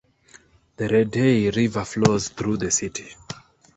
[0.77, 3.13] The Redeye River flows through the city.